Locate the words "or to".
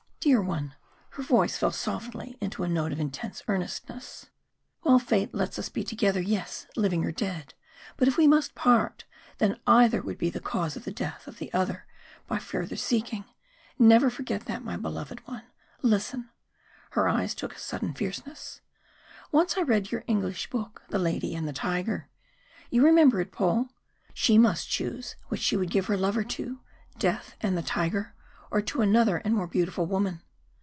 28.53-28.81